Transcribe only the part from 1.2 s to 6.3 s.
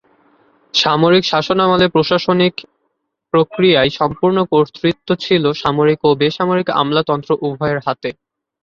শাসনামলে প্রশাসনিক প্রক্রিয়ায় সম্পূর্ণ কর্তৃত্ব ছিল সামরিক ও